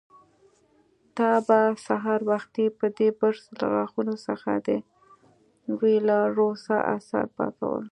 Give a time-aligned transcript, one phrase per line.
[1.17, 4.69] تا به سهار وختي په دې برس له غاښونو څخه د
[5.79, 7.79] وېلاروسا آثار پاکول.